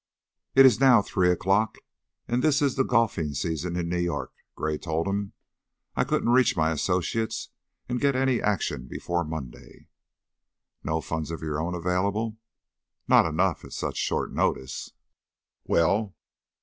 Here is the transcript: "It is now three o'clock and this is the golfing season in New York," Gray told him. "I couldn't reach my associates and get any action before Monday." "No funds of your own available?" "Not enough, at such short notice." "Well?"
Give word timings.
"It 0.55 0.65
is 0.65 0.79
now 0.79 1.03
three 1.03 1.29
o'clock 1.29 1.77
and 2.27 2.43
this 2.43 2.59
is 2.59 2.73
the 2.73 2.83
golfing 2.83 3.35
season 3.35 3.75
in 3.75 3.87
New 3.87 3.99
York," 3.99 4.33
Gray 4.55 4.79
told 4.79 5.07
him. 5.07 5.33
"I 5.95 6.03
couldn't 6.05 6.31
reach 6.31 6.57
my 6.57 6.71
associates 6.71 7.49
and 7.87 8.01
get 8.01 8.15
any 8.15 8.41
action 8.41 8.87
before 8.87 9.23
Monday." 9.23 9.89
"No 10.83 11.01
funds 11.01 11.29
of 11.29 11.43
your 11.43 11.61
own 11.61 11.75
available?" 11.75 12.37
"Not 13.07 13.27
enough, 13.27 13.63
at 13.63 13.73
such 13.73 13.97
short 13.97 14.33
notice." 14.33 14.89
"Well?" 15.65 16.15